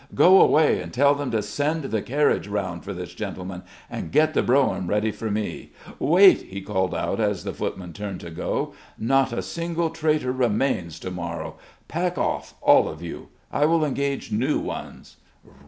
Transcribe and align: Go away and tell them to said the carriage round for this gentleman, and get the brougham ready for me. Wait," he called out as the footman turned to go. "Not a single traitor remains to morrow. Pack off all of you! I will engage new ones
Go 0.15 0.41
away 0.41 0.81
and 0.81 0.91
tell 0.91 1.13
them 1.13 1.29
to 1.29 1.43
said 1.43 1.83
the 1.83 2.01
carriage 2.01 2.47
round 2.47 2.83
for 2.83 2.91
this 2.91 3.13
gentleman, 3.13 3.61
and 3.87 4.11
get 4.11 4.33
the 4.33 4.41
brougham 4.41 4.87
ready 4.87 5.11
for 5.11 5.29
me. 5.29 5.73
Wait," 5.99 6.41
he 6.41 6.59
called 6.59 6.95
out 6.95 7.19
as 7.19 7.43
the 7.43 7.53
footman 7.53 7.93
turned 7.93 8.19
to 8.21 8.31
go. 8.31 8.73
"Not 8.97 9.31
a 9.31 9.43
single 9.43 9.91
traitor 9.91 10.31
remains 10.31 10.99
to 11.01 11.11
morrow. 11.11 11.57
Pack 11.87 12.17
off 12.17 12.55
all 12.63 12.89
of 12.89 13.03
you! 13.03 13.27
I 13.51 13.65
will 13.67 13.85
engage 13.85 14.31
new 14.31 14.57
ones 14.57 15.17